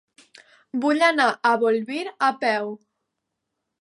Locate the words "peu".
2.45-2.77